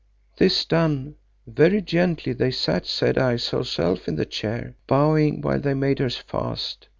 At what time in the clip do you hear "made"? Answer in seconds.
5.75-5.99